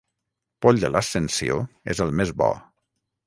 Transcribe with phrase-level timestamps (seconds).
[0.65, 1.59] Poll de l'Ascensió
[1.95, 2.51] és el més bo.